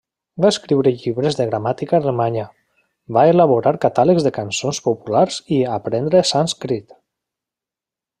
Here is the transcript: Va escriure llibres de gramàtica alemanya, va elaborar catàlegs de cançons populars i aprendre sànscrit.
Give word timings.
Va 0.43 0.49
escriure 0.51 0.91
llibres 1.01 1.35
de 1.41 1.45
gramàtica 1.49 1.97
alemanya, 1.97 2.45
va 3.17 3.25
elaborar 3.33 3.73
catàlegs 3.85 4.25
de 4.29 4.33
cançons 4.41 4.81
populars 4.87 5.37
i 5.59 5.61
aprendre 5.79 6.23
sànscrit. 6.35 6.97